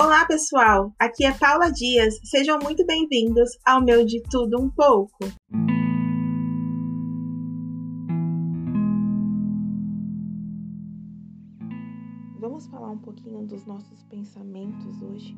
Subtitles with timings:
[0.00, 0.94] Olá, pessoal!
[0.96, 2.20] Aqui é Paula Dias.
[2.22, 5.18] Sejam muito bem-vindos ao meu De Tudo Um Pouco.
[12.38, 15.36] Vamos falar um pouquinho dos nossos pensamentos hoje?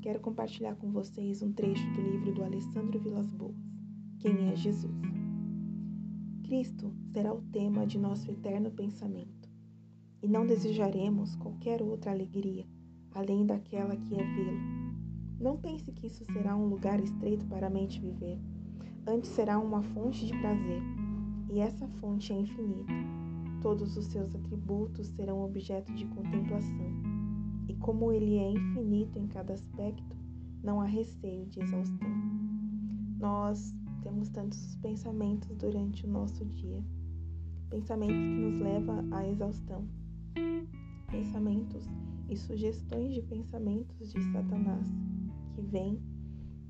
[0.00, 3.54] Quero compartilhar com vocês um trecho do livro do Alessandro Vilas Boas,
[4.18, 4.96] Quem é Jesus?
[6.42, 9.46] Cristo será o tema de nosso eterno pensamento,
[10.22, 12.64] e não desejaremos qualquer outra alegria
[13.14, 14.84] além daquela que é vê-lo.
[15.40, 18.38] Não pense que isso será um lugar estreito para a mente viver.
[19.06, 20.82] Antes será uma fonte de prazer,
[21.50, 22.92] e essa fonte é infinita.
[23.60, 26.90] Todos os seus atributos serão objeto de contemplação.
[27.68, 30.16] E como ele é infinito em cada aspecto,
[30.62, 32.08] não há receio de exaustão.
[33.18, 36.82] Nós temos tantos pensamentos durante o nosso dia.
[37.70, 39.86] Pensamentos que nos levam à exaustão.
[41.10, 41.86] Pensamentos
[42.34, 44.88] e sugestões de pensamentos de Satanás
[45.54, 46.02] que vêm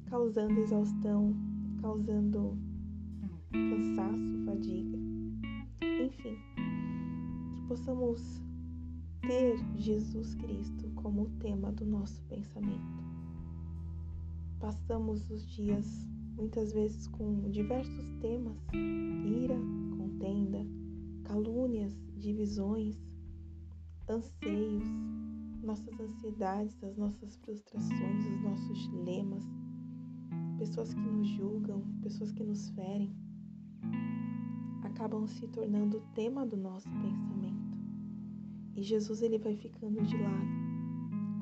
[0.04, 1.34] causando exaustão,
[1.80, 2.58] causando
[3.50, 4.98] cansaço, fadiga.
[6.04, 6.36] Enfim,
[7.54, 8.42] que possamos
[9.22, 13.02] ter Jesus Cristo como tema do nosso pensamento.
[14.60, 16.06] Passamos os dias
[16.36, 18.58] muitas vezes com diversos temas:
[19.24, 19.58] ira,
[26.44, 29.44] nossas ansiedades, as nossas frustrações, os nossos dilemas,
[30.58, 33.16] pessoas que nos julgam, pessoas que nos ferem,
[34.82, 37.78] acabam se tornando o tema do nosso pensamento.
[38.76, 40.48] E Jesus ele vai ficando de lado,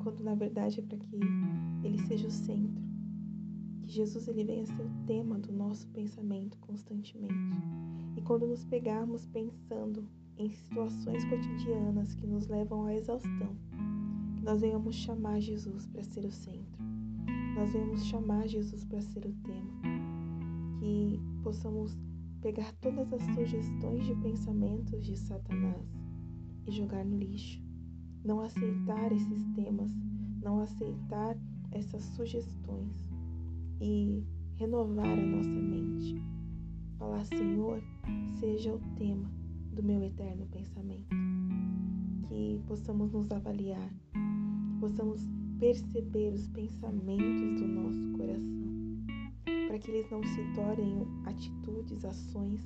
[0.03, 1.19] quando na verdade é para que
[1.83, 2.83] ele seja o centro.
[3.81, 7.57] Que Jesus ele venha ser o tema do nosso pensamento constantemente.
[8.15, 13.55] E quando nos pegarmos pensando em situações cotidianas que nos levam à exaustão,
[14.43, 16.83] nós venhamos chamar Jesus para ser o centro,
[17.55, 19.71] nós venhamos chamar Jesus para ser o tema,
[20.79, 21.97] que possamos
[22.41, 25.87] pegar todas as sugestões de pensamentos de Satanás
[26.67, 27.61] e jogar no lixo,
[28.23, 29.91] não aceitar esses temas,
[30.41, 31.37] não aceitar
[31.71, 33.11] essas sugestões.
[33.81, 34.23] E
[34.55, 36.23] renovar a nossa mente.
[36.97, 37.81] Falar, Senhor,
[38.39, 39.29] seja o tema
[39.73, 41.15] do meu eterno pensamento.
[42.27, 43.89] Que possamos nos avaliar,
[44.83, 45.25] possamos
[45.61, 48.67] perceber os pensamentos do nosso coração,
[49.69, 52.59] para que eles não se tornem atitudes, ações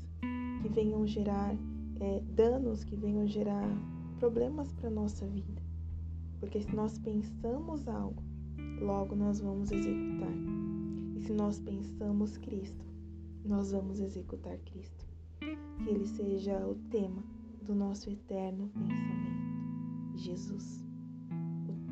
[0.60, 1.56] que venham gerar
[2.00, 3.70] é, danos, que venham gerar
[4.18, 5.62] problemas para a nossa vida.
[6.40, 8.24] Porque se nós pensamos algo,
[8.82, 10.34] logo nós vamos executar.
[11.16, 12.84] E se nós pensamos Cristo,
[13.46, 15.06] nós vamos executar Cristo
[15.40, 17.24] que ele seja o tema
[17.62, 19.38] do nosso eterno pensamento.
[20.16, 20.87] Jesus,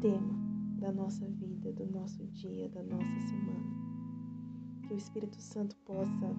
[0.05, 0.37] tema
[0.77, 3.65] da nossa vida, do nosso dia, da nossa semana.
[4.83, 6.35] Que o Espírito Santo possa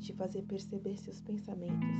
[0.00, 1.96] te fazer perceber seus pensamentos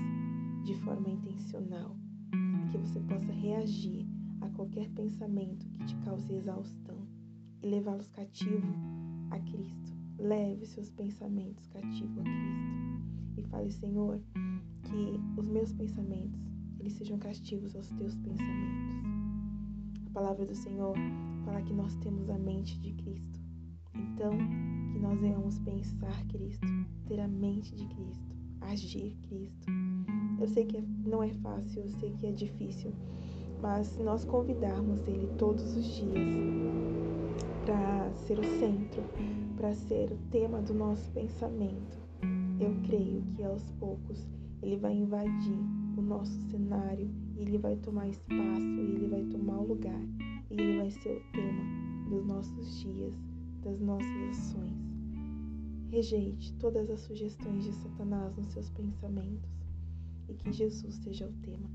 [0.65, 1.97] de forma intencional
[2.35, 4.07] e que você possa reagir
[4.43, 6.99] a qualquer pensamento que te cause exaustão
[7.63, 8.69] e levá-los cativo
[9.31, 9.97] a Cristo.
[10.19, 14.21] Leve seus pensamentos cativo a Cristo e fale, Senhor,
[14.83, 16.43] que os meus pensamentos
[16.79, 19.08] eles sejam castigos aos teus pensamentos.
[20.19, 20.97] Palavra do Senhor
[21.45, 23.39] fala que nós temos a mente de Cristo.
[23.95, 24.33] Então,
[24.93, 26.67] que nós venhamos pensar Cristo,
[27.07, 29.71] ter a mente de Cristo, agir Cristo.
[30.41, 32.93] Eu sei que não é fácil, eu sei que é difícil,
[33.63, 36.35] mas se nós convidarmos Ele todos os dias
[37.65, 39.05] para ser o centro,
[39.57, 41.97] para ser o tema do nosso pensamento,
[42.59, 44.27] eu creio que aos poucos
[44.63, 49.59] ele vai invadir o nosso cenário e ele vai tomar espaço e ele vai tomar
[49.59, 50.01] o lugar
[50.51, 51.63] e ele vai ser o tema
[52.09, 53.13] dos nossos dias,
[53.63, 54.79] das nossas ações.
[55.91, 59.51] Rejeite todas as sugestões de Satanás nos seus pensamentos
[60.29, 61.69] e que Jesus seja o tema.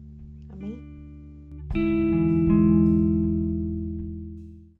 [0.49, 2.52] Amém?